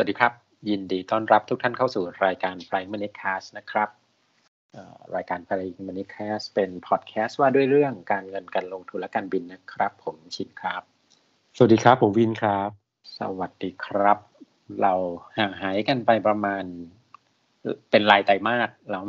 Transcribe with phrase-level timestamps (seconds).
[0.00, 0.32] วัสดีครับ
[0.70, 3.88] ยินดีต้อนรับทุกท่านเข้าสู่รายการ Flying Money Cast นะครับ
[5.16, 10.82] รายการ Flying Money Cast เป็นพอดแคสต์ว่าด้วยเรื่องการเงินการลงทุนและการบินนะครับ ผมชินครับ
[11.56, 12.70] สวัสดีครับ ผมวินครับ
[13.18, 14.18] สวัสดีครับ
[14.82, 14.92] เรา
[15.38, 16.64] ห่างหายกันไปประมาณ
[17.90, 19.00] เป็นรายไตรมาสเรา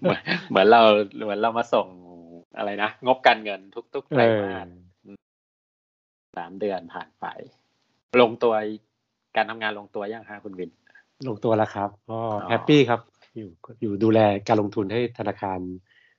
[0.00, 0.20] เหมือน
[0.50, 0.80] เหมือนเรา
[1.24, 1.86] เหมือนเรามาส่ง
[2.56, 3.60] อะไรนะ งบการเงิน
[3.94, 4.68] ทุกๆไตรมาส
[6.36, 7.26] สามเดือนผ่านไป
[8.22, 8.54] ลงตัว
[9.36, 10.70] การทำงานลงตัวยังฮะคุณวิน
[11.28, 12.20] ลงตัวแล้วครับ ก็
[12.50, 13.00] happy ครับ
[13.36, 13.48] อยู่
[13.82, 15.58] อยู่ดูแลการลงทุนให้ธนาคาร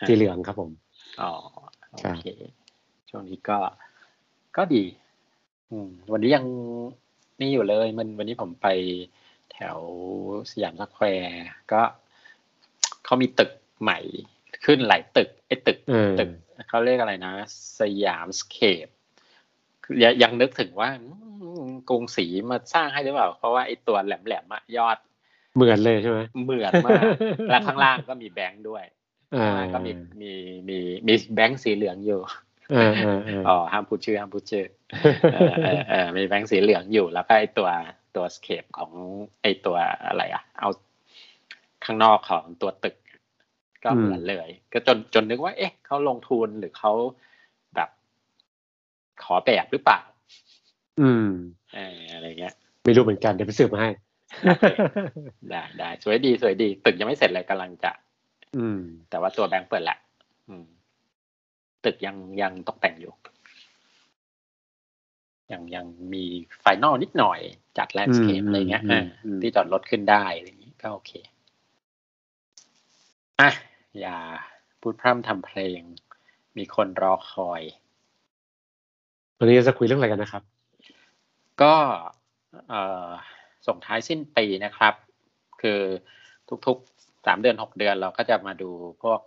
[0.08, 0.72] สีเหลืองครับผม
[1.22, 1.32] อ๋อ
[1.92, 2.28] โอเค
[3.10, 3.58] ช่วงนี้ก็
[4.58, 4.84] ก็ดี
[5.70, 6.46] อืม วันนี้ยัง
[7.40, 8.68] นี่อยู่เลย มันวันนี้ผมไป
[9.54, 9.80] แถว
[10.52, 11.82] สยามสแควร์ก็
[13.06, 13.52] เขามีตึก
[13.82, 14.00] ใหม่
[14.66, 15.78] ขึ้นหลายตึกไอ้ตึก
[16.20, 16.30] ตึก
[16.70, 17.34] เขาเรียกอะไรนะ
[17.80, 18.88] สยามสเคป
[20.22, 20.90] ยังนึกถึงว่า
[21.90, 24.98] กรุงศรีมาสร้างให้หรือเปล่า เพราะว่าไอ้ตัวแหลมๆอะยอด
[25.56, 27.02] เหมือนเลยใช่ไหมเหมือนมาก
[27.50, 28.84] แล้วข้างล่างก็มีแบงค์ด้วย
[29.40, 30.32] ข้างล่างก็มีมี
[30.70, 32.20] มีมีแบงค์สีเหลืองอยู่
[33.48, 34.66] อ๋อห้ามพูดชื่อห้ามพูดชื่อ
[35.90, 37.70] เออมีแบงค์สีเหลืองอยู่ แล้วก็ไอ้ตัว
[38.16, 38.92] ตัวสเคปของ
[39.42, 40.70] ไอ้ตัวอะไรอะ เอา
[41.86, 42.96] ข้างนอกของตัวตึก
[43.84, 46.92] ก็เหมือนเลย ก็จนจนนึกว่า เอ๊ะเขาลงทุนหรือเขา
[47.76, 47.90] แบบ
[49.24, 50.00] ขอแบบหรือเปล่า
[51.02, 51.28] อืม
[52.14, 53.90] อะไรเงี้ย ไม่รู้เหมือนกันเดี๋ยวไปสืบมาให้
[55.50, 57.92] ได้ได้สวยดีสวยดี ตึกยังไม่เสร็จเลยกำลังจะ
[58.58, 59.98] อืม แต่ว่าตัวแบงค์เปิดแหละ
[60.50, 60.66] อืม
[61.86, 63.14] ตึกยังยังตกแต่งอยู่
[65.52, 66.24] ยังยังมี
[66.62, 67.40] final นิดหน่อย
[67.78, 68.84] จัดแลนด์สเคปอะไรเงี้ย
[69.42, 71.12] ที่จอดรถขึ้นได้อะไรอย่างนี้ก็โอเค
[73.42, 73.50] อะ
[74.00, 74.18] อย่า
[74.82, 75.80] พูดพร่ำทำเพลง
[76.58, 77.62] มีคนรอคอย
[79.38, 80.44] วันนี้จะคุยเรื่องอะไรกันนะครับ
[81.62, 81.76] ก็
[83.68, 84.94] ส่งท้ายสิ้นปีนะครับ
[85.62, 85.82] คือ
[86.68, 88.72] ทุกๆสามเดือนหกเดือนเราก็จะมาดู
[89.04, 89.22] พวก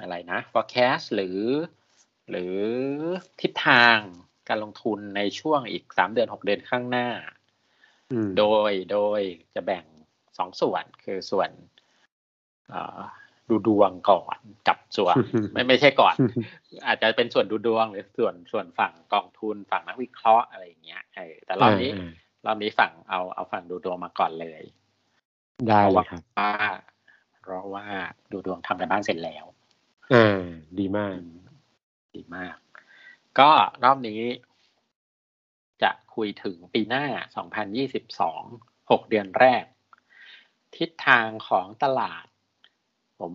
[0.00, 1.38] อะไรนะ forecast หรือ
[2.30, 2.56] หรือ
[3.40, 3.98] ทิศทาง
[4.48, 7.08] การลงทุนในช่วงอีกสามเดือนหกเดือนข้างหน้า
[8.38, 9.20] โดย โดย
[9.54, 9.84] จะแบ่ง
[10.38, 11.50] สองส่วนคือส่วน
[13.50, 15.14] ดูดวงก่อนกับส่วน
[15.52, 16.14] ไม่ไม่ใช่ก่อน
[16.86, 21.90] อาจจะเป็นส่วนดูดวงหรือส่วนส่วนฝั่งกองทุนฝั่งนักวิเคราะห์อะไรอย่างเงี้ยเออแต่รอบนี้
[22.46, 24.62] รอบนี้ฝั่งเอาเอาฝั่งดูดวงมาก่อนเลย
[25.68, 26.52] ได้เลยครับว่า
[27.42, 27.84] เพราะว่า
[28.32, 29.44] ดูดวงทำกันบ้านเสร็จแล้ว
[30.14, 30.42] อ่า
[30.78, 31.16] ดีมาก
[32.16, 32.56] ดีมาก
[33.38, 33.50] ก็
[33.84, 34.20] รอบนี้
[35.82, 37.04] จะคุยถึงปีหน้า
[38.22, 39.64] 2022 6 เดือนแรก
[40.76, 42.26] ทิศทางของตลาด
[43.20, 43.32] ผม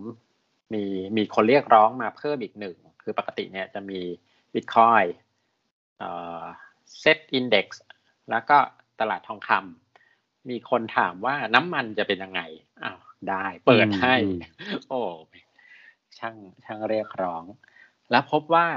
[0.74, 0.84] มี
[1.18, 4.00] มีคนเรียกร้องมาเพิ่มอีกหนึ่ง คือปกติเนี่ยจะมี
[4.54, 5.06] Bitcoin
[5.98, 6.10] เอ่
[6.42, 6.44] อ
[7.02, 7.68] Set Index
[8.30, 8.58] แล้วก็
[9.00, 12.42] ตลาดทองคำมีคนถามว่าน้ำมันจะเป็นยังไง
[12.84, 13.00] อ้าว
[13.30, 14.16] ได้เปิดให้
[14.90, 15.02] โอ้
[16.20, 17.44] ช่างช่างเรียกร้อง
[18.12, 18.68] แล้วพบว่า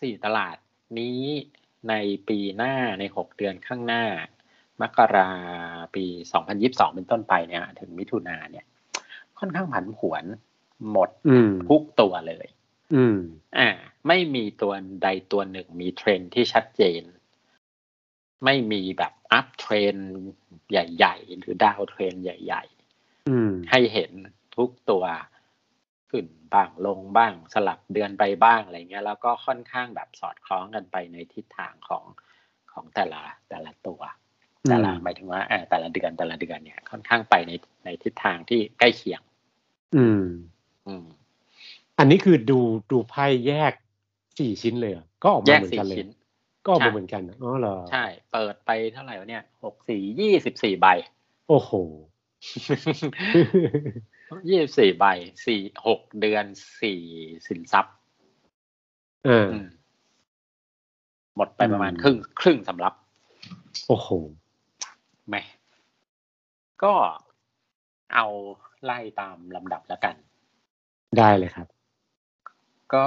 [0.00, 0.56] สี่ตลาด
[0.98, 1.22] นี้
[1.88, 1.94] ใน
[2.28, 4.04] ปีหน้าในหกเดือนข้างหน้า
[4.80, 5.30] มกรา
[5.94, 6.04] ปี
[6.50, 8.66] 2022 เป็นต้นไปเนี่ย ถึงมิถุนาเนี่ย
[9.38, 10.24] ค่อนข้างผันผวน
[10.90, 11.10] หมด
[11.68, 12.46] ทุกตัวเลย
[12.94, 13.18] อืม
[13.58, 13.68] อ่า
[14.08, 14.72] ไม่มีตัว
[15.02, 17.02] ใดตัวหนึ่งมีเทรนที่ชัดเจน
[18.44, 19.94] ไม่มีแบบ uptrend
[20.70, 24.10] ใหญ่ ๆ หรือดาวเทรนใหญ่ๆให้เห็น
[24.56, 25.04] ทุกตัว
[26.10, 32.04] ขึ้นบ้างลงบ้างสลับเดือนไปบ้างอะไรเงี้ย แล้วก็ค่อนข้างแบบสอดคล้องกันไปในทิศทางของ
[32.72, 34.00] ของแต่ละแต่ละตัว
[34.68, 37.52] แต่ละหมายถึงว่าแต่ละเดือนแต่ละเดือนเนี่ย ค่อนข้างไปใน
[37.84, 39.20] ในทิศทางที่ใกล้เคียง
[39.96, 40.24] อืม
[41.98, 42.58] อันนี้คือดู
[42.90, 43.72] ดูไพ่แยก
[44.38, 45.98] สี่ชิ้นเลยก็ออกมาเหมือนกันเลย
[46.64, 50.86] ก็ออกมาเหมือนกันอ๋อเหรอใช่ เปิดไปเท่าไหร่วะเนี่ยหกสี่ยี่สิบสี่ใบ
[51.48, 51.72] โอ้โห
[54.48, 55.04] ยี่สิบสี่ใบ
[55.46, 56.44] สี่หกเดือน
[56.80, 57.00] สี่
[57.46, 57.94] สินทรัพย์
[59.24, 59.48] เออ
[61.36, 62.94] หมดไปประมาณครึ่ง ครึ่งสำรับ
[63.88, 64.08] โอ้โห
[65.28, 65.42] แม่
[66.82, 66.94] ก็
[68.14, 68.26] เอา
[68.84, 70.14] ไล่ตามลำดับแล้วกัน
[71.18, 71.66] ได้เลยครับ
[72.94, 73.06] ก็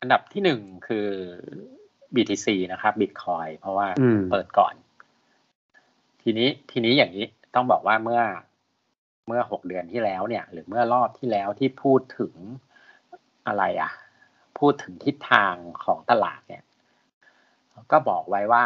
[0.00, 1.08] อันดับที่หนึ่งคือ
[2.14, 3.86] BTC นะครับ Bitcoin เพราะว่า
[4.30, 4.74] เปิดก่อน
[6.22, 8.22] ทีนี้ทีนี้อย่างนี้ต้องบอกว่าเมื่อ
[9.26, 12.34] เมื่อหกเดือนที่แล้วเนี่ย หรือเมื่อรอบที่แล้วที่พูดถึง
[13.46, 13.90] อะไรอะ
[14.58, 15.54] พูดถึงทิศทาง
[15.84, 16.62] ของตลาดเนี่ย
[17.92, 18.64] ก็บอกไว้ว่า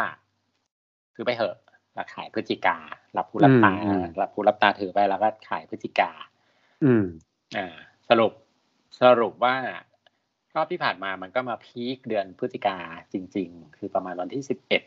[1.15, 1.57] คือไปเหอะ
[1.97, 2.77] ราขายพฤศจิกา
[3.17, 3.73] รับผู้รับตา
[4.21, 6.11] รับผู้รับตาถือไปแล้วก็ขายพฤศจิกา
[6.83, 7.05] อืม
[7.55, 7.67] อ่า
[8.09, 8.31] สรุป
[9.01, 9.55] สรุปว่า
[10.55, 12.77] รอบที่ผ่านมามันก็มาพีคเดือนพฤศจิกา
[13.13, 14.83] จริง ๆ คือประมาณวันที่สิบเอ็ด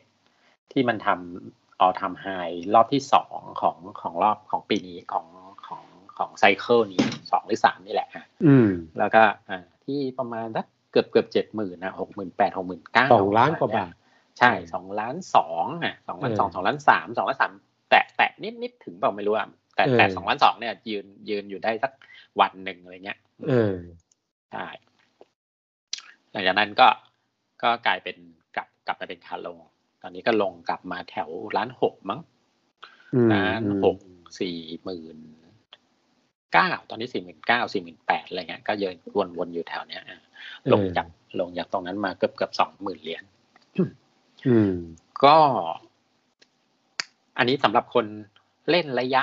[0.72, 2.26] ที่มันทำออทำไฮ
[2.74, 5.26] รอบที่สองของของรอบของปีนี้ของ
[5.66, 5.84] ของ
[6.18, 8.68] ของไซเคิลนี้สองหรือสามนี่แหละฮะอืม
[8.98, 13.92] แล้วก็อ่าที่ประมาณสักเกือบเกือบเจ็ดหมื่นนะหกหมื่นแปดหกหมื่นเก้าสองล้านกว่าบาท
[14.38, 17.52] ใช่สองล้านสองอะสองล้านสองสองล้านสามสองล้านสาม
[17.90, 19.48] แตะแตะนิดนิดถึงเปล่าไม่รู้อะ
[19.80, 21.92] แต่แต่สองล้านสองเนี่ย ยืนยืนอยู่ได้สัก
[22.40, 23.18] วันหนึ่งอะไรเงี้ย
[23.48, 23.74] เออ
[24.50, 24.66] ใช่
[26.30, 26.88] หลังจากนั้นก็
[27.62, 28.16] ก็กลายเป็น
[28.56, 29.58] กลับกลับมาเป็นขาลง
[30.02, 32.20] ตอนนี้ก็ลงกลับมาแถวล้านหกมั้ง
[33.14, 33.98] อืมล้านหก
[34.40, 35.18] สี่หมื่น
[36.52, 38.96] เก้าตอนนี้สี่หมื่นเก้าสี่หมื่นแปดอะไรเงี้ยก็เยิน
[39.38, 40.20] วนๆอยู่แถวเนี้ยอะ
[40.72, 41.06] ลงจาก
[41.40, 43.24] ลงจากตรงนั้นมาเกือบเกือบสองหมื่นเหรียญ
[44.48, 44.74] อืม
[45.24, 45.36] ก็
[47.38, 48.06] อันนี้สำหรับคน
[48.70, 49.22] เล่นระยะ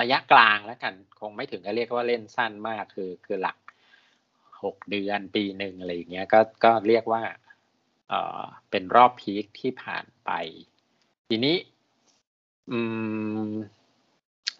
[0.00, 3.56] ระยะกลางแล้วกัน คงไม่ถึงกับเรียกว่าเล่นสั้นมากคือคือหลัก
[4.62, 7.22] หกเดือนปีหนึ่งอะไรอย่างเงี้ยก็ก็เรียกว่า
[8.08, 10.30] เออเป็นรอบพีคที่ผ่านไป
[11.28, 11.56] ทีนี้
[12.70, 12.78] อื
[13.48, 13.50] ม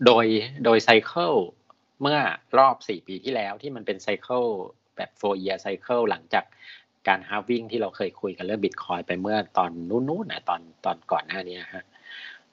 [0.06, 0.26] โดย
[0.64, 1.32] โดยไซเคิล
[2.02, 2.18] เมื่อ
[2.58, 4.44] รอบสี่ปีที่แล้วที่มันเป็นไซเคิล
[4.96, 6.44] แบบ four year cycle หลังจาก
[7.08, 11.84] การฮาวิ่งที่เราเคยคุยกันเรื่องบิตคอยไปเมื่อตอนนู้นๆนะตอนตอนก่อนหน้านี้ฮะ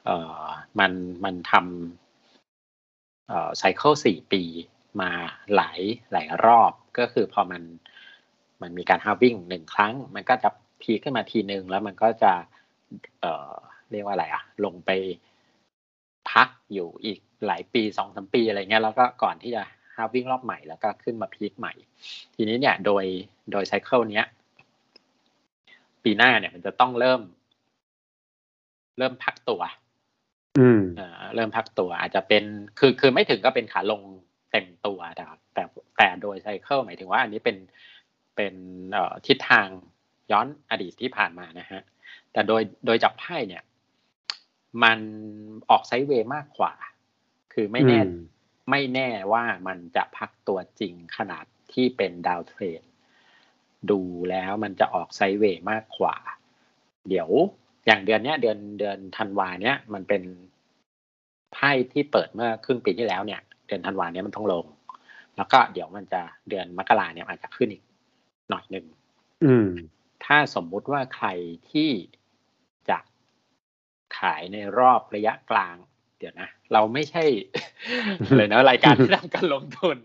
[0.05, 0.43] เอ่อ
[0.79, 0.91] มัน
[1.23, 2.08] มันทำ
[3.57, 4.43] ไซเคิลสี่ปี
[5.01, 5.11] มา
[5.55, 5.79] หลาย
[6.11, 7.63] หลายรอบก็คือพอมัน
[8.61, 10.49] มันมีการฮาวิ่งหนึ่งครั้ง มันก็จะ
[10.81, 12.33] พีขึ้นมาทีหนึ่งแล้วมันก็จะ
[13.21, 13.51] เอ่อ
[13.91, 14.89] เรียกว่าอะไรอะลงไป
[16.31, 19.63] พักอยู่อีกหลายปีสองสามปีอะไรเงี้ยแล้วก็ก่อนที่จะ
[19.95, 21.73] ฮาวิ่งรอบใหม่แล้วก็ขึ้นมาพีคใหม่
[22.35, 23.05] ทีนี้เนี่ยโดย
[23.51, 24.27] โดยไซเคิลเนี้ย
[26.03, 27.21] ปีหน้าเนี่ยมันจะต้องเริ่ม
[28.97, 29.61] เริ่มพักตัว
[30.59, 32.43] อืมเอ่อเริ่มพักตัวอาจจะเป็น
[32.79, 34.01] คือคือไม่ถึงก็เป็นขาลง
[34.51, 35.63] เต็มตัวนะครับแต่
[35.97, 37.57] แต่โดยไซเคิลหมายถึงว่าอันนี้เป็น
[38.35, 38.53] เป็น
[38.91, 39.67] เอ่อทิศทาง
[40.31, 41.81] ย้อนอดีตที่ผ่านมานะฮะ
[42.31, 43.63] แต่โดยโดยจับไพ่เนี่ย
[44.83, 44.99] มัน
[45.69, 46.73] ออกไซด์เวย์มากกว่า
[47.53, 48.15] คือไม่แน่อืม
[48.69, 52.81] ไม่แน่ว่ามันจะพักตัวจริงขนาดที่เป็นดาวเทรน
[53.91, 56.15] ดูแล้วมันจะออกไซด์เวย์มากกว่า
[57.09, 57.29] เดี๋ยว
[57.85, 60.21] อย่างเดือนเนี้ย เดือนเดือนธันวาเนี้ยมันเป็น
[61.53, 64.65] ไพ่ที่เปิดเมื่อครึ่งปีที่แล้วเนี่ย เดือนธันวาเนี้ยมันต้องลง
[65.37, 67.83] แล้วก็เดี๋ยวมันจะเดือนมกราเนี่ยอาจจะขึ้นอีก
[68.49, 68.85] หน่อยหนึ่ง
[69.45, 69.69] อืม
[70.25, 71.27] ถ้าสมมุติว่าใคร
[71.71, 71.89] ที่
[72.89, 72.97] จะ
[74.17, 75.75] ขายในรอบระยะกลาง
[76.19, 77.23] เดี๋ยวนะ เราไม่ใช่
[78.37, 79.97] เลยนะรายการที่ทำการลงทุน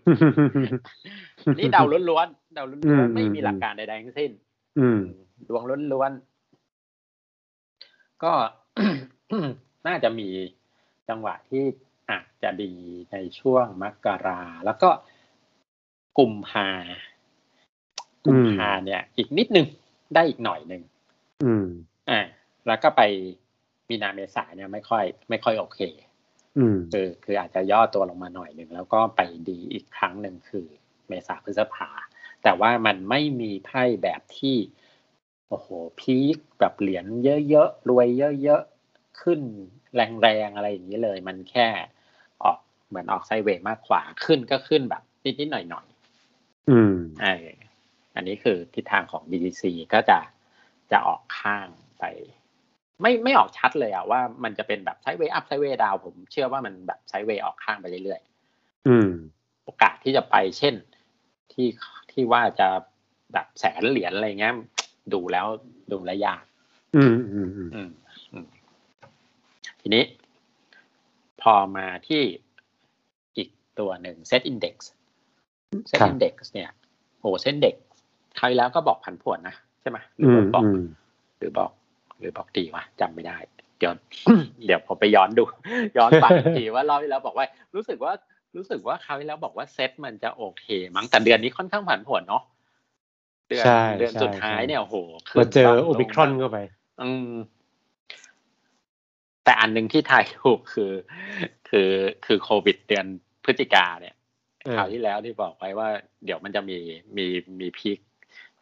[1.57, 4.31] นี่เดาล้วนๆเดาอืล้วนมๆไม่มีหลักการใดๆทั้งสิ้น
[4.79, 4.99] อืม
[5.47, 5.63] ดวง
[5.93, 6.34] ล้วนๆ
[8.23, 8.33] ก็
[9.87, 10.29] น่าจะมี
[11.09, 11.63] จังหวะที่
[12.11, 12.73] อาจจะดี
[13.11, 14.89] ในช่วงมกรา แล้วก็
[16.17, 16.69] กุมภา
[18.25, 19.67] กุมภาเนี่ย อีกนิดนึง
[20.15, 20.81] ได้อีกหน่อยหนึ่ง
[21.43, 21.65] อืม
[22.09, 22.21] อ่า
[22.67, 23.01] แล้วก็ไป
[23.89, 25.79] มีนาเมษาเนี่ยไม่ค่อย ไม่ค่อยโอเค
[26.57, 30.65] อืมคือคืออาจจะย่อตัวลงมาหน่อยหนึ่งแล้วก็ไปดีอีกครั้งหนึ่งคือ
[31.07, 31.89] เมษาพฤษภา
[32.43, 34.57] แต่ว่ามันไม่มีไพ่แบบที่
[35.49, 35.67] โอ้โห
[35.99, 37.05] พีคแบบเหรียญ
[37.49, 38.07] เยอะๆ รวย
[38.43, 39.39] เยอะๆ ขึ้น
[39.95, 41.67] แรงๆ อะไรอย่างนี้เลย มันแค่
[42.43, 42.57] ออก
[42.87, 45.03] เหมือนออก sideway มากกว่าขึ้นก็ขึ้นแบบ
[45.39, 47.47] นิดๆ หน่อยๆ อืมเออ
[48.15, 50.19] อันนี้คือทิศทางของ BTC ก็จะ
[50.91, 51.67] จะออกข้าง
[51.99, 52.03] ไป
[53.01, 58.21] ไม่ไม่ออกชัดเลยอะว่ามันจะเป็นแบบ sideway up sideway down ผมเชื่อว่ามันแบบ sideway ออกข้างไปเรื่อย
[58.87, 60.75] อืมๆโอกาสที่จะไปเช่น
[61.51, 61.67] ที่
[62.11, 62.67] ที่ว่าจะ
[63.33, 64.55] แบบแสนเหรียญอะไรเงี้ย
[65.13, 65.45] ดูแล้ว
[65.91, 66.43] ดูแล้วยาก
[66.95, 67.89] อืมอืมอืมอืม
[68.33, 68.45] อืม
[69.81, 70.03] ทีนี้
[71.41, 72.21] พอมาที่
[73.37, 74.75] อีกตัวหนึ่ง Set Index
[75.89, 76.69] Set ครับ Index เนี่ย
[77.19, 77.75] โอ้ Set Index
[78.39, 80.83] คราวที่แล้วก็บอกผันผวนนะใช่ไหมหรือือว่ามบอกอืม
[81.37, 81.71] หรือบอก
[82.19, 83.37] หรือบอกดีวะจำไม่ได้
[83.79, 83.93] เดี๋ยว
[84.65, 85.43] เดี๋ยวผมไปย้อนดู
[85.97, 87.45] ย้อนฟังอีกทีว่ารอบที่แล้วบอกว่า
[87.75, 88.13] รู้สึกว่า
[88.55, 92.43] รู้สึกว่าคราวที่แล้วบอกว่าเซตมันจะโอเค มั้งแต่เดือนนี้ค่อนข้างผันผวนเนาะ
[93.47, 94.95] เดือนใช่เดือนใช่สุดท้ายใช่เนี่ยโอ้โห
[95.29, 96.59] ขึ้นมาเจอบ้างโอลงมิครอนบ้างเข้าไป
[97.01, 97.29] อืม
[99.43, 100.91] แต่อันหนึ่งที่ทายถูกคือ
[101.69, 101.89] คือ
[102.25, 103.05] คือโควิดเดือน
[103.43, 104.15] พฤศจิกาเนี่ย
[104.63, 105.89] เออคราวที่แล้วที่บอกไว้ว่า
[106.25, 106.77] เดี๋ยวมันจะมี
[107.17, 107.25] มี
[107.59, 107.99] มีพีค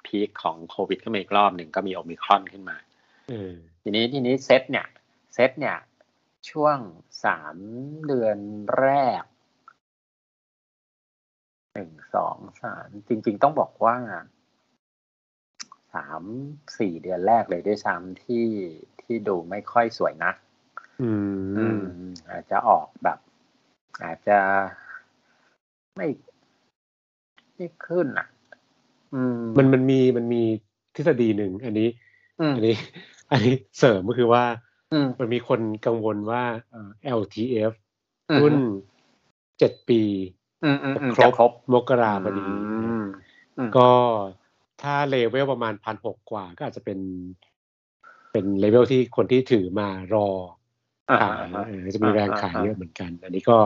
[0.05, 2.77] พีคของโควิดขึ้นมาอีกรอบหนึ่งก็มีโอมิครอนขึ้นมา
[3.29, 4.87] เออทีนี้ทีนี้เซตเนี่ย
[5.33, 5.77] เซตเนี่ย
[6.49, 6.77] ช่วง
[7.25, 7.55] สาม
[8.07, 8.37] เดือน
[8.77, 8.87] แร
[9.21, 9.23] ก
[11.73, 13.97] หนึ่งสองสามจริง ๆ ต้องบอกว่า
[15.93, 16.21] สาม
[16.79, 18.47] สี่เดือนแรกเลยด้วยซ้ำที่
[19.01, 20.35] ที่ดูไม่ค่อยสวยนัก
[21.01, 21.11] อื
[21.57, 23.19] อืมมอาจจะออกแบบ
[24.03, 24.39] อาจจะ
[25.97, 26.07] ไม่
[27.55, 28.27] ไม่ขึ้นอะ
[29.15, 30.43] อืม มันมันมีมันมี
[30.95, 31.89] ทฤษฎีหนึ่งอันนี้
[32.39, 32.75] อืมอันนี้
[33.31, 34.43] อันนี้เสริมก็คือว่า
[35.19, 36.43] มันมีคนกังวลว่า
[37.19, 37.73] LTF
[38.41, 38.55] รุ่น
[39.59, 40.01] เจ็ดปี
[41.17, 42.45] ครบครบมกราพอดี
[43.77, 43.89] ก็
[44.83, 46.99] ถ้าเลเวลประมาณพันหกกว่าก็อาจจะเป็น
[48.31, 50.27] เป็นเลเวลที่คนที่ถือมารอ
[51.21, 51.45] ขาย
[51.95, 53.57] จะมีแรงขายเยอะเหมือนกัน อันนี้ก็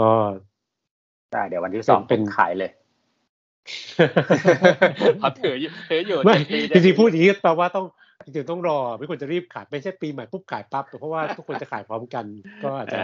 [0.00, 0.10] ก็
[1.32, 2.70] ได้เดี๋ยววันที่สองเป็นขายเลย
[5.20, 6.36] เขาถืออยู่ถืออยู่ไม่
[6.74, 7.86] จริงๆพูดอย่างนี้แปลว่าต้อง
[8.24, 12.24] จริงๆต้องรอไม่ควรจะรีบขายไม่ใช่ปีใหม่ปุ๊บขายปั๊บเพราะว่าทุกคนจะขายพร้อมกัน
[12.64, 13.00] ก็อาจจะ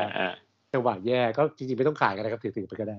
[0.73, 2.99] จังหวะแย่ก็จริงๆไม่ต้องขายกันนะครับถือถือไปก็ได้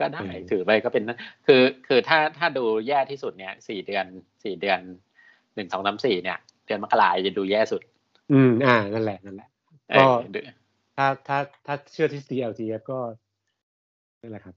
[0.00, 1.10] ก็ได้ถือไปก็เป็นน
[1.46, 4.06] คือคือถ้าถ้าดูแย่ที่สุดเนี่ยสี่เดือน
[4.44, 4.80] สี่เดือน
[5.54, 7.82] หนึ่งสองสามสี่เนี่ย เดือนมกราจะดูแย่สุด
[8.32, 9.48] อืมอ่านั่นแหละนั่นแหละ
[9.96, 10.04] ก็
[10.96, 12.98] ถ้าถ้าถ้าเชื่อที่ CLTF ก็
[14.20, 14.54] นั่นแหละครับ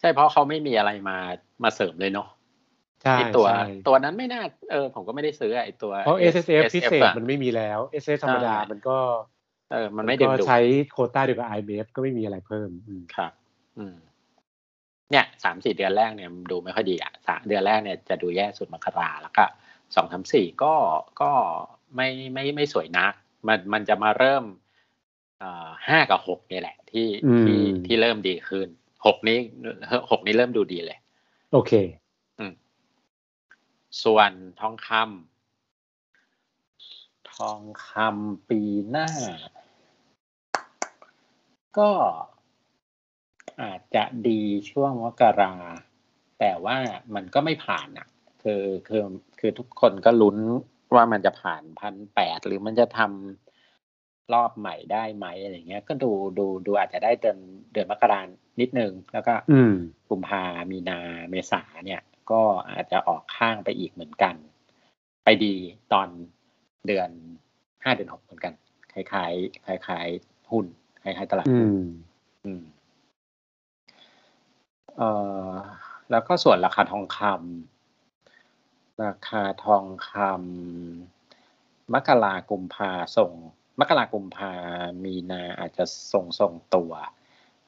[0.00, 1.16] ใช่เพราะเขาไม่มีอะไรมา
[1.62, 2.28] มาเสริมเลยเนาะ
[3.02, 3.46] ใช่ตัว
[3.88, 8.98] ตัวนั้นไม่น่าเออผมก็ไม่ได้ซื้อไอ้ตัวเพราะ SSF พิเศษมันไม่มีแล้ว SS ธรรมดามันก็
[9.72, 12.70] เออ มันไม่ดึงดูใช้โคต้าเดียวกับ IMF ก็ไม่มีอะไรเพิ่ม
[13.14, 13.32] ครับ
[13.78, 13.96] อืม
[15.10, 19.44] เนี่ยสามสี่เดือนแรกเนี่ยดูไม่ค่อยดีอะสามเดือนแรกเนี่ยจะดูแย่สุดมกราแล้วก็
[19.94, 20.74] สองสามสี่ก็
[21.20, 21.30] ก็
[21.96, 23.12] ไม่ไม่ไม่สวยนัก
[23.46, 24.44] มันมันจะมาเริ่ม
[25.88, 27.08] ห้ากับหกนี่แหละ ที่
[27.40, 28.68] ที่ที่เริ่มดีขึ้น
[29.06, 29.38] หกนี้
[30.10, 30.98] หกนี้เริ่มดูดีเลย
[31.52, 31.72] โอเค
[32.38, 32.52] อืม
[34.04, 38.60] ส่วนทองคำทองคำปี
[38.90, 39.08] หน้า
[41.78, 41.90] ก็
[43.62, 45.54] อาจจะดีช่วงมกรา
[46.40, 46.76] แต่ว่า
[47.14, 48.08] มันก็ไม่ผ่านอะ
[48.42, 49.02] คือคือ
[49.40, 50.36] คือทุกคนก็ลุ้น
[50.94, 57.38] ว่ามันจะผ่านพันแปดหรือมันจะทำรอบใหม่ได้ไหมอะไรเงี้ย ก็ดูดูดูอาจจะได้เดือน
[57.72, 58.20] เดือนมกรา
[58.60, 59.34] นิดนึง แล้วก็
[60.10, 60.98] กุมภามีนา
[61.30, 64.34] เมษาเนี่ย ก็อาจจะออกข้างไปอีกเหมือนกัน
[65.24, 65.54] ไปดี
[65.92, 66.08] ตอน
[66.86, 67.10] เดือน
[67.82, 68.54] ห้าเดือนหกเหมือนกัน
[68.92, 70.66] คล้ายๆคล้ายๆหุ้น
[71.02, 71.70] คล้ายๆตลาดหุ้น
[72.44, 72.62] อืม
[74.96, 75.10] เอ่
[75.48, 75.50] อ
[76.10, 83.32] แล้วก็ส่วนราคาทองคำราคาทองคำมกรากุมภาส่ง
[83.80, 84.52] มกรากุมภา
[85.04, 86.92] มีนาอาจจะส่งส่งตัว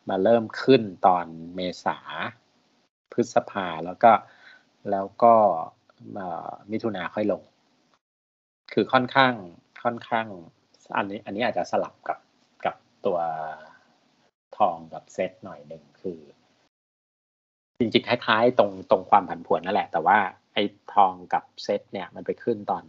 [0.08, 1.98] มาเริ่มขึ้นตอนเมษา
[3.12, 4.12] พฤษภาแล้วก็
[4.90, 5.34] แล้วก็
[6.70, 7.42] มิถุนาค่อยลง
[8.72, 9.34] คือค่อนข้าง
[9.82, 10.26] ค่อนข้าง
[10.96, 12.18] อันนี้ อันนี้อาจจะสลับกับ
[12.64, 13.18] กับตัว
[14.56, 16.20] ทองกับเซตหน่อยหนึ่งคือ
[17.78, 20.18] จริงๆคล้ายๆตรงตรงความผันผวนนั่นแหละ แต่ว่า
[20.54, 20.62] ไอ้
[20.94, 22.84] ทองกับเซตเนี่ยมันไปขึ้นตอน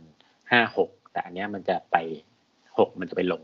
[0.51, 1.97] ห้าหกแต่อันนี้มันจะไป
[2.77, 3.43] หกมันจะไปลง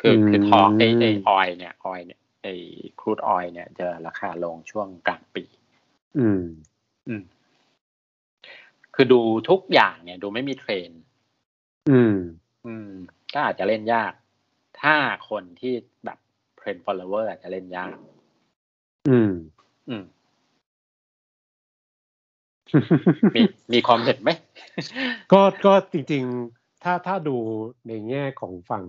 [0.00, 2.54] คือคือทองไอ้ไอ้ออยเนี่ยออยเนี่ยไอ้
[3.00, 5.44] ครูดออยเนี่ยจะราคาลงช่วงกลางปี
[6.18, 6.42] อืม
[7.08, 7.22] อืม
[8.94, 10.90] คือดูทุกอย่างเนี่ย ดูไม่มีเทรน
[11.90, 12.16] อืม
[12.66, 12.90] อืม
[13.34, 14.12] ก็อาจจะเล่นยาก
[14.80, 14.94] ถ้า
[15.30, 15.74] คนที่
[16.04, 16.18] แบบ
[16.56, 17.96] เทรน follower อาจจะเล่นยาก
[19.08, 19.32] อืม
[19.88, 20.04] อืม
[23.34, 23.40] มี
[23.72, 24.30] มีความเห็นไหม
[25.32, 26.22] ก็ก็จริง
[26.54, 27.36] ๆ ถ้าถ้าดู
[27.88, 28.84] ในแง่ของฝั่ง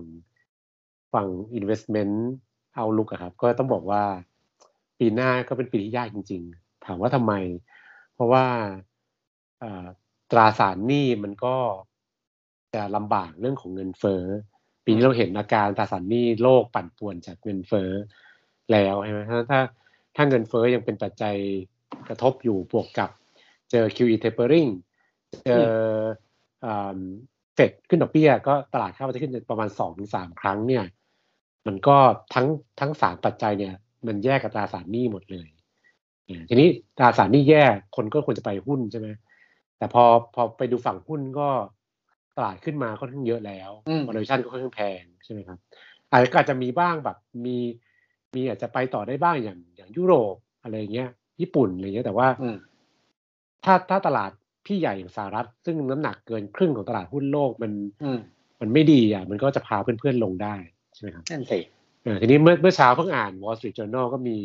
[1.12, 2.16] ฝั่ง investment
[2.76, 4.04] เอาลุกอะครับ ก็ต้องบอกว่า
[4.98, 7.32] ปีหน้าก็เป็นปีที่ยากจริง ๆ ถามว่าทำไม
[8.14, 8.46] เพราะว่า
[10.30, 11.56] ตราสารหนี้มันก็
[12.74, 14.24] จะลำบากเรื่องของเงินเฟ้อ
[14.84, 17.90] ปีนี้เราเห็นอาการตราสารหนี้โลกปั่นป่วนจากเงินเฟ้อ
[18.72, 19.60] แล้วใช่ไหมถ้าถ้า
[20.16, 21.36] ถ้าเงินเฟ้อยังเป็นปัจจัย
[22.08, 23.10] กระทบอยู่บวกกับ
[23.72, 24.70] เจอ QE tapering
[25.44, 25.64] เจอ
[27.54, 30.84] เฟดขึ้นดอกเบี้ย ก็ตลาดเข้าไปขึ้นประมาณสองถึงสามครั้งเนี่ย
[31.66, 31.96] มันก็
[32.34, 32.46] ทั้ง
[32.80, 33.74] ทั้งสามปัจจัยเนี่ย
[34.06, 35.48] มันแยกกับตราสารหนี้หมดเลย
[36.48, 37.64] ทีนี้ตราสารหนี้แย่
[37.96, 39.08] คนก็ควรจะไปหุ้นใช่ไหม
[39.78, 41.48] แต่พอพอไปดูฝั่งหุ้นก็
[42.36, 43.70] ตลาดขึ้นมาค่อนข้างเยอะแล้ว
[44.06, 45.58] วอลูชันก็ค่อนข้างแพงใช่ไหมครับ
[46.10, 47.56] อาจจะมีบ้างแบบมี
[48.34, 51.10] มีอาจจะไปต่อได้บ้างอย่างอย่างยุโรปอะไรเงี้ย
[51.40, 52.28] ญี่ปุ่นอะไรเงี้ยแต่ว่า
[53.64, 54.30] ถ้าถ้าตลาด
[54.66, 57.72] พี่ใหญ่อย่างสหรัฐ ซึ่งน้ำหนักเกินครึ่งของตลาดหุ้นโลกมัน
[58.60, 60.54] มันไม่ดีอะมันก็จะพาเพื่อนๆลงได้
[60.94, 61.60] ใช่ไหมครับนั่นสิ
[62.20, 64.38] ทีนี้เมื่อเมื่อเช้าเพิ่งอ่าน Wall Street Journal ก็มี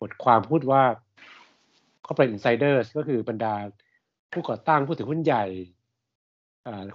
[0.00, 0.82] บทความพูดว่า
[2.04, 3.54] corporate insiders ก็คือบรรดา
[4.32, 5.44] ผู้ก่อตั้งผู้ถือหุ้นใหญ่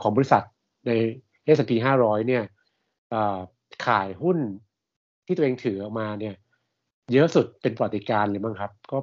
[0.02, 0.44] ของบริษัท
[0.88, 0.92] ใน
[1.56, 1.72] S&P
[2.02, 2.44] 500 เนี่ย
[3.86, 4.38] ขายหุ้น
[5.26, 6.36] ที่ตัวเองถือออกมาเนี่ย
[7.14, 8.98] เยอะสุดเป็นปฏิการเลยมั้งครับ ก็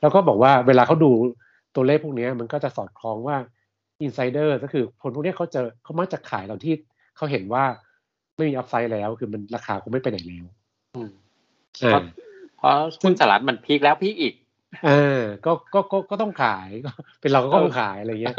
[0.00, 1.10] แล้วก็บอกว่าเวลาเขาดู
[1.74, 3.36] ตัวเลขพวกนี้มันก็จะสอดคล้องว่า
[4.02, 6.74] อินไซเดอร์ก็คือคนพวกนี้เขาจะเขามักจะขายตอนที่
[7.16, 7.64] เขาเห็นว่า
[8.36, 10.46] ไม่มีอัพไซด์แล้ว คือมันราคาคงไม่ไปไหนแล้ว
[12.56, 14.34] เพราะหุ้นสหรัฐมันพีคแล้วพีคอีก
[14.86, 18.36] เออก็ก็ก็ก็ต้องขายก็เป็นเราก็ต้องขายอะไรเงี้ย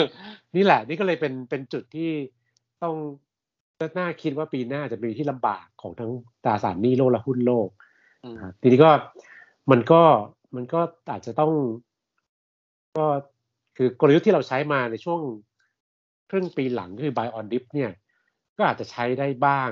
[0.56, 2.10] นี่แหละ นี่ก็เลยเป็นเป็นจุดที่
[2.84, 2.96] ต้อง
[3.80, 6.12] ก็น่าคิดว่าปีหน้าจะเป็นปีที่ลำบากของทั้ง
[6.44, 7.70] ตราสารหนี้โลกและหุ้นโลก
[8.24, 8.92] อืมครับทีนี้ก็
[9.72, 10.02] มันก็
[10.56, 10.80] มันก็
[11.12, 11.52] อาจจะต้อง
[12.98, 13.06] ก็
[13.78, 15.22] คือกลยุทธ์ที่เราใช้มาในช่วง
[16.30, 17.92] ครึ่งปีหลังก็คือ buy on dip เนี่ย
[18.58, 19.70] ก็อาจจะใช้ได้บ้าง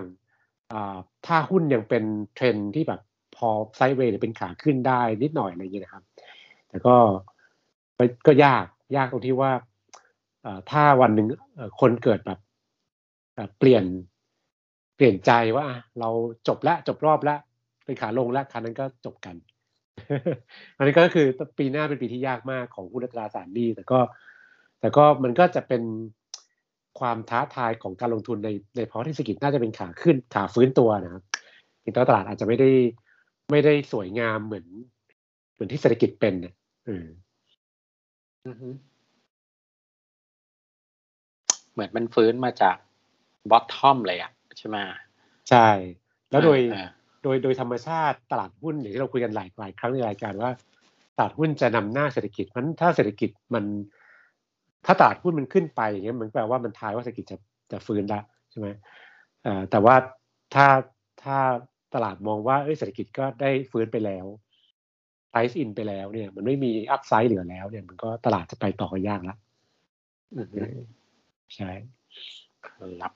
[1.25, 2.03] ถ้าหุ้นยังเป็น
[2.35, 3.01] เทรนที่แบบ
[3.35, 6.03] พอไซด์เวย์หรือเป็นขาขึ้นได้นิดหน่อยอะไรอย่างเงี้ยนะครับ
[6.69, 6.95] แต่ก็
[8.27, 9.51] ก็ยากยากตรงที่ว่า
[10.71, 11.27] ถ้าวันหนึ่ง
[11.81, 12.39] คนเกิดแบบ
[13.57, 13.85] เปลี่ยน
[14.95, 15.67] เปลี่ยนใจว่า
[15.99, 16.09] เรา
[16.47, 17.39] จบแล้วจบรอบแล้ว
[17.85, 19.35] เป็นขาลงแล้วคันนั้นก็จบกัน
[20.77, 23.99] อันนี้ก็คือปีหน้าเป็นปีที่ยากมากของหุ้นตราสารหนี้แต่ก็
[24.79, 25.81] แต่ก็มันก็จะเป็น
[26.99, 31.23] ความท้าทายของการลงทุนในในภาวะที่เศรษฐกิจน่าจะเป็นขาขึ้นขาฟื้นตัวนะครับ
[31.83, 32.69] จริงๆตลาดอาจจะไม่ได้
[33.51, 34.65] ไม่ได้สวยงามเหมือน
[35.53, 36.53] เหมือนที่เศรษฐกิจเป็นเนี่ย
[36.85, 37.05] เออ
[38.47, 38.69] อือฮึ
[41.73, 42.77] เหมือนมันฟื้นมาจาก
[43.51, 44.77] บอททอมเลยอะ ใช่ไหม
[45.49, 45.67] ใช่
[46.31, 46.89] แล้วโดยอ่า
[47.23, 50.51] โดยโดยธรรมชาติตลาดหุ้นอย่างที่เราคุยกันหลายหลายครั้งในรายการว่า
[51.17, 53.65] ตลาดหุ้นจะนำหน้าเศรษฐกิจมันถ้าเศรษฐกิจมัน
[54.85, 57.37] ถ้าตลาดหุ้นมันขึ้นไปอย่างเงี้ยมันแปลว่ามันทายว่าเศรษฐกิจจะ
[57.71, 58.19] จะฟื้นละ
[58.51, 58.67] ใช่ไหม
[59.43, 59.95] เอ่อแต่ว่า
[60.53, 60.67] ถ้า
[61.23, 61.37] ถ้า
[61.93, 64.25] ตลาดมองว่าเอ้ยเศรษฐกิจก็ได้ฟื้นไปแล้ว
[65.31, 69.35] price in ไปแล้วเนี่ย มันไม่มีอัพไซด์เหลือแล้ว เนี่ย มันก็ตลาดจะไปต่อก็ยากละ
[70.37, 70.59] อือฮึ
[71.55, 71.69] ใช่
[72.67, 72.69] ค
[73.01, 73.13] รับ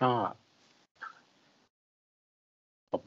[0.00, 0.12] ก็
[2.96, 3.06] ผม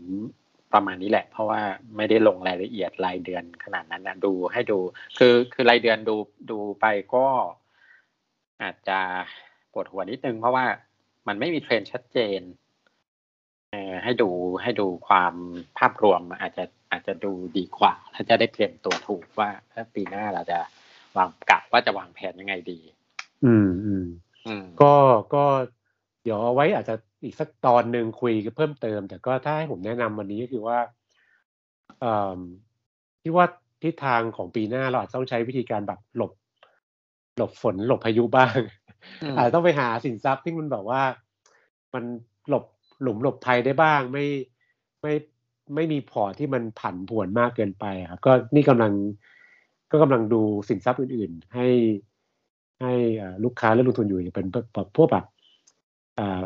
[0.73, 1.61] ประมาณนี้แหละ เพราะว่า
[1.97, 4.79] ไม่ได้ลงรายละเอียดรายเดือนขนาดนั้นนะดูให้ดู
[5.17, 6.15] คือคือรายเดือนดู
[6.51, 7.25] ดูไปก็
[8.63, 8.99] อาจจะ
[9.71, 10.65] ปวดหัวนิดนึง เพราะว่า
[11.27, 12.41] มันไม่มีเทรนด์ชัดเจน
[13.71, 14.29] เออให้ดู
[14.63, 15.33] ให้ดูความ
[15.77, 20.59] ภาพรวมอาจจะอาจจะดูดีกว่าถ้าจะได้เตรียมตัวถูกว่าถ้าปีหน้าเราจะ
[21.17, 22.79] วางกะว่าจะวางแผนยังไงดี
[23.45, 24.05] อืมอืม
[24.47, 24.93] อืมก็
[25.33, 25.43] ก็
[26.23, 30.79] เดี๋ยวเอาไว้อาจจะ อีกสักตอนหนึ่งคุยกันเพิ่มเติม แต่ก็ถ้าให้ผมแนะนำวันนี้ก็คือว่า
[31.99, 32.39] เอ่อ
[33.21, 33.45] ที่ว่า
[33.83, 36.31] ทิศทางของปีหน้าเราอาจจะต้องใช้วิธีการแบบหลบ
[37.37, 38.57] หลบฝนหลบพายุบ้าง
[39.23, 41.01] อืมอาจจะต้องไปหาสินทรัพย์ที่มันแบบว่า
[41.93, 42.03] มัน
[42.49, 42.65] หลบ
[43.01, 44.25] หลุมหลบภัยได้บ้าง ไม่
[45.01, 45.13] ไม่
[45.75, 48.93] ไม่มีพอร์ตที่มันผันผวนมากเกินไปครับก็นี่กำลัง
[49.91, 51.67] ก็กำลังดูสินทรัพย์อื่น ๆ ให้
[52.81, 55.25] ให้อ่าลูกค้าเลือกลงทุนอยู่อย่างเป็นแบบพวกแบบ
[56.19, 56.41] อ่า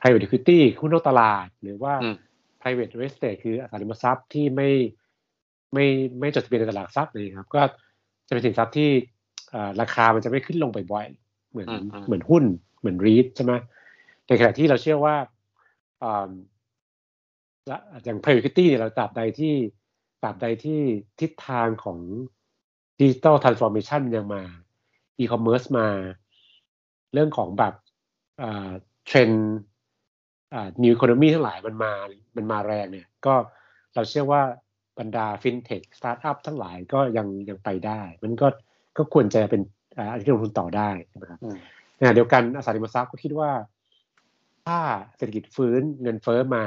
[0.00, 2.14] private equity หุ้นนอกตลาด หรือว่าอืม
[2.60, 4.70] private real estate คืออสังหาริมทรัพย์ที่ไม่
[5.74, 5.86] ไม่
[6.20, 7.62] ไม่จดทะเบียนในตลาดหลักทรัพย์เลยครับ ก็
[8.28, 8.90] จะเป็นสินทรัพย์ที่
[9.54, 12.44] อ่าราคามันจะไม่ขึ้นลงบ่อยๆเหมือนอืมอืมเหมือนหุ้น
[12.78, 13.52] เหมือนรีทใช่ไหม
[14.26, 15.16] ในขณะที่เราเชื่อว่า
[16.02, 16.30] อ่า
[17.66, 19.54] และอย่าง private equity เนี่ยเราตราบใดที่
[20.22, 20.80] ตราบใดที่
[21.20, 21.98] ทิศทางของ
[23.00, 24.42] ดิจิ t a ลทรานส์ฟอร์เมชันยังมา
[25.18, 25.88] อีคอมเมิร์ซมา
[27.12, 27.74] เรื่องของแบบ
[28.42, 28.70] อ่า
[29.06, 29.30] เทรน
[30.50, 31.92] ด์อ่า new economy ทั้งหลายมันมา
[32.36, 33.34] มันมาแรงเนี่ย ก็
[33.94, 34.42] เราเชื่อว่า
[34.98, 38.46] บรรดา fintech startup ทั้งหลายก็ยังยังไปได้ มันก็
[38.96, 39.60] ก็ควรจะเป็น
[39.98, 41.56] อ่าอันที่ลงทุนต่อได้ใช่ไหมครับอืม
[41.98, 43.50] ขณะเดียวกันอสังหาริมทรัพย์ก็คิดว่า
[44.66, 44.78] ถ้า
[45.16, 46.64] เศรษฐกิจฟื้นเงินเฟ้อมา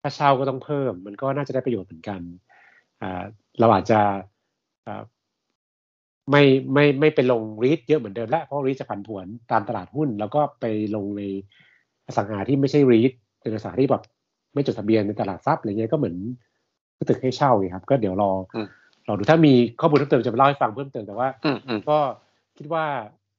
[0.00, 2.20] ค่าเช่าก็ต้องเพิ่ม มันก็น่าจะได้ประโยชน์เหมือนกัน
[3.02, 3.22] อ่า
[3.60, 4.00] เราอาจจะ
[4.86, 5.02] อ่า
[6.30, 11.22] ไม่ไม่ไม่ไปลงรีทเยอะเหมือนเดิมแล้วเพราะรีทจะผันผวนตามตลาดหุ้น แล้วก็ไปลงใน
[12.06, 14.02] อสังหาที่ไม่ใช่รีทเป็นอสังหาที่แบบ
[14.54, 16.16] ไม่จดทะเบียนในตลาดทรัพย์อะไรเงี้ยก็เหมือน
[17.08, 18.66] ตึกให้เช่าไงครับ ก็เดี๋ยวรออม
[19.08, 21.98] รอดูถ้ามีข้อมูลเพิ่มเติมจะมาเล่าให้ฟังเพิ่มเติมแต่ว่าอืมอืมก็
[22.56, 22.84] คิดว่า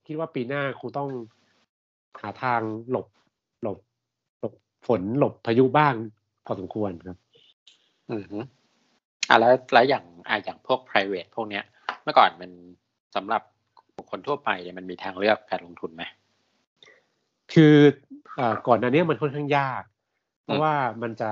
[0.08, 1.10] คิดว่าปีหน้าคงต้อง
[2.21, 3.08] หาทางหลบ
[3.63, 3.78] หลบ
[4.39, 4.54] หลบ
[4.88, 5.93] ฝนหลบพายุบ้าง
[6.45, 7.17] พอสมควรครับ
[8.10, 8.39] อืมฮึ
[9.30, 11.63] อะแล้วแล้วอย่างอะอย่างพวก private พวกเนี้ย
[12.04, 12.51] เมื่อก่อนมัน
[13.15, 13.41] สำหรับ
[13.97, 16.04] บุคคลทั่วไปเนี่ยมันมีทางเลือกการลงทุนไหม
[17.54, 17.75] คือ
[18.24, 18.24] อา
[18.67, 19.84] ก่อนหน้านี้มันค่อนข้างยาก
[20.43, 21.32] เพราะว่ามันจะ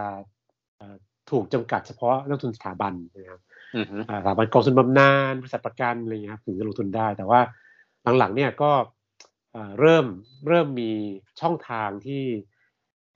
[0.79, 0.95] อ่า
[1.31, 3.41] ถูกจำกัดเฉพาะนักลงทุนสถาบันนะครับ
[3.75, 7.41] อืมฮึอ่าสถาบันกองทุนบำนาญบริษัทประกันอะไรอย่างเงี้ยครับถึงจะลงทุนได้ แต่ว่า
[8.19, 8.71] หลังๆเนี่ยก็
[9.55, 10.05] อ่าเริ่ม
[10.47, 10.91] เริ่มมี
[11.41, 12.23] ช่องทางที่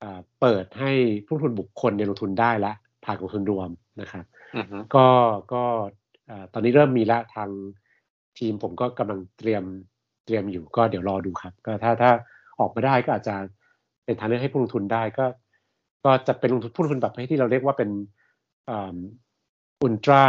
[0.03, 0.91] อ่าเปิดให้
[1.25, 2.73] ผู้ลงทุนบุคคลเนี่ยลงทุนได้ละ
[3.05, 3.69] ผ่านกองทุนรวม
[4.01, 5.07] นะครับอืมฮึก็
[5.53, 5.63] ก็
[6.29, 7.49] อ่าตอนนี้เริ่มมีละทาง
[8.39, 9.63] ทีมผมก็กำลังเตรียม
[10.25, 12.11] เตรียมอยู่ก็เดี๋ยวรอดูครับ ก็ถ้าถ้า
[12.59, 13.35] ออกมาได้ก็อาจจะ
[14.07, 15.25] เป็นทางเลือกให้ผู้ลงทุนได้ก็
[16.05, 17.89] ก็จะเป็นลงทุนผู้ลงทุนแบบที่เราเรียกว่าเป็น
[18.69, 20.23] อุลตร้า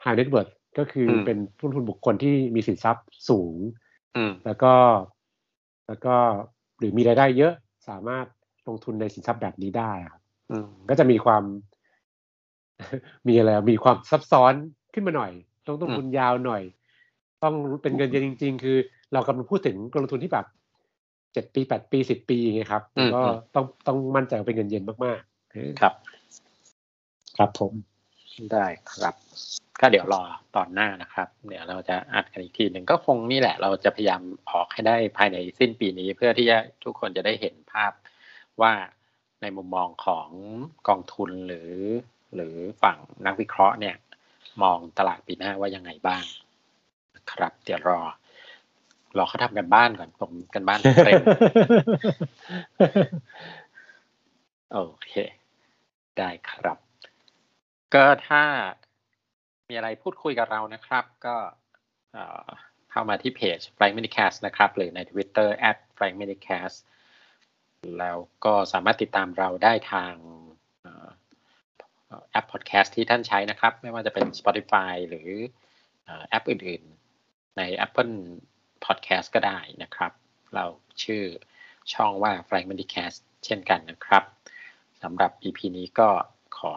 [0.00, 3.56] ไฮเน็ตเวิร์ดก็คืออมเป็นผู้ลงทุนบุคคลที่มีสินทรัพย์สูง
[4.16, 4.74] อืมแล้วก็
[5.88, 6.14] แล้วก็
[6.78, 7.52] หรือมีรายได้เยอะ
[7.88, 8.26] สามารถ
[8.68, 11.42] ลงทุนในสินทรัพย์แบบนี้ได้ครับอืมก็จะมีความ
[13.28, 14.54] มีอะไรอะมีความซับซ้อน
[14.94, 15.32] ขึ้นมาหน่อย
[15.66, 16.62] ต้องต้องอืมทุนยาวหน่อย
[17.42, 18.76] ต้องเป็นเงินเย็นจริง ๆ คือ
[19.12, 20.46] เรากำลังพูดถึงการลงทุนที่แบบ
[21.32, 25.94] เจ็ดปีแปดปีสิบปีอย่างเงี้ยครับอืมก็อืมต้องต้องมั่นใจว่าเป็นเงินเย็นมากๆเออครับ
[27.38, 27.72] ครับผม
[28.52, 29.14] ได้ครับ
[29.80, 30.22] ก็เดี๋ยวรอ
[30.56, 37.92] ตอนหน้านะครับ เดี๋ยวเราจะอัดกันอีกทีหนึ่งก็คงนี่แหละ เราจะพยายามออกให้ได้ภายในสิ้นปีนี้ เพื่อที่จะทุกคนจะได้เห็นภาพ
[38.62, 38.72] ว่า
[39.42, 40.28] ในมุมมองของ
[40.88, 41.70] กองทุนหรือ
[42.34, 43.96] หรือฝั่งนักวิเคราะห์เนี่ย
[44.62, 46.24] มองตลาดปีหน้าว่ายังไงบ้าง
[47.14, 48.00] นะครับ เดี๋ยวรอ
[49.16, 51.22] รอเขาทำกันบ้านก่อนผมกันบ้านเร็ว
[54.72, 55.12] โอเค
[56.18, 56.78] ได้ครับ
[57.94, 58.42] ก็ถ้า
[59.68, 61.36] มีอะไรพูดคุยกับเรานะครับ ก็
[62.12, 62.46] เอ่อ
[62.90, 65.48] เข้ามาที่เพจ Frank Minicast นะครับ หรือใน Twitter
[65.96, 66.76] @frank minicast
[67.98, 70.14] แล้วก็สามารถติดตามเราได้ทาง
[70.82, 71.08] เอ่อ
[72.30, 75.28] แอปพอดแคสต์ที่ท่านใช้นะครับ ไม่ว่าจะเป็น Spotify หรือ
[76.04, 76.82] เอ่อแอปอื่น
[77.20, 78.14] ๆ ใน Apple
[78.84, 80.12] พอดแคสต์ก็ได้นะครับ
[80.54, 80.64] เรา
[81.02, 81.22] ชื่อ
[81.92, 84.22] ช่องว่า Frank MediCast เช่นกันนะครับ
[85.02, 86.08] สำหรับ EP นี้ก็
[86.58, 86.72] ขอ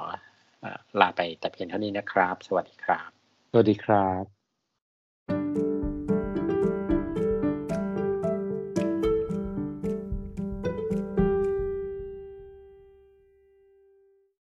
[0.60, 3.10] เอ่อลาไปแต่เพียงเท่านี้นะครับ สวัสดีครับ
[3.52, 5.71] สวัสดีครับ